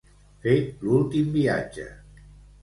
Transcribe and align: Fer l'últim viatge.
Fer 0.45 0.53
l'últim 0.85 1.29
viatge. 1.37 1.87